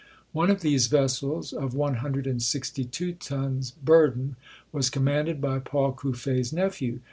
One 0.31 0.49
of 0.49 0.61
these 0.61 0.87
vessels, 0.87 1.53
of 1.53 1.75
one 1.75 1.97
hundred 1.97 2.25
and 2.25 2.41
sixty 2.41 2.85
two 2.85 3.13
tons 3.13 3.69
burden, 3.69 4.35
was 4.71 4.89
commanded 4.89 5.39
by 5.39 5.59
Paul 5.59 5.91
Cuffe's 5.91 6.51
nephew. 6.51 6.97